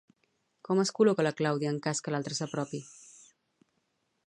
[0.67, 2.83] Com es col·loca la Clàudia en cas que l'altre s'apropi?